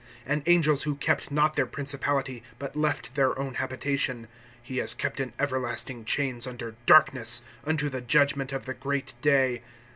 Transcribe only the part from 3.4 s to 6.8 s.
habitation, he has kept in everlasting chains under